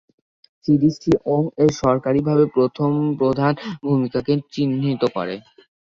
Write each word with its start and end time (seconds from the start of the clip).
সিরিজটি 0.65 1.11
ওং-এর 1.27 1.71
সরকারীভাবে 1.81 2.45
প্রথম 2.55 2.89
প্রধান 3.19 3.53
ভূমিকাকে 3.83 4.33
চিহ্নিত 4.53 5.01
করে। 5.15 5.35